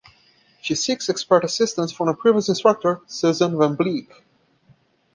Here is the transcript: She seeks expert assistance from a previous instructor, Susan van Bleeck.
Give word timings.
She 0.63 0.73
seeks 0.73 1.09
expert 1.11 1.43
assistance 1.43 1.91
from 1.91 2.07
a 2.07 2.15
previous 2.15 2.49
instructor, 2.49 3.01
Susan 3.05 3.55
van 3.59 3.77
Bleeck. 3.77 4.09